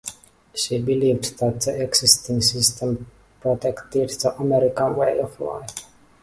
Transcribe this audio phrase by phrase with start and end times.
[0.55, 3.05] She believed that the existing system
[3.39, 5.75] protected the American way of life.